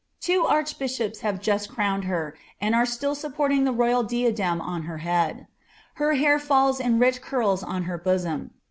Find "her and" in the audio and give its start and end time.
2.07-2.73